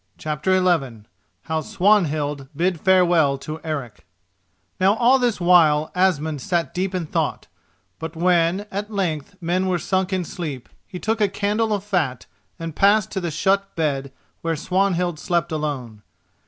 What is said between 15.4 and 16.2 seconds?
alone.